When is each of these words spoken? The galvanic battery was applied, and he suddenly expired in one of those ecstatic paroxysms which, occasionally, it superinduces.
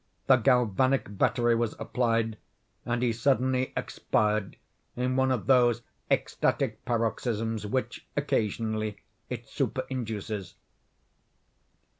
The 0.25 0.37
galvanic 0.37 1.15
battery 1.15 1.53
was 1.53 1.75
applied, 1.77 2.39
and 2.87 3.03
he 3.03 3.13
suddenly 3.13 3.71
expired 3.77 4.55
in 4.95 5.15
one 5.15 5.31
of 5.31 5.45
those 5.45 5.83
ecstatic 6.09 6.83
paroxysms 6.85 7.67
which, 7.67 8.07
occasionally, 8.17 8.97
it 9.29 9.45
superinduces. 9.47 10.55